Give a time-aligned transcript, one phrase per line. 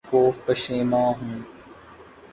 [0.09, 1.35] کو پشیماں ہوں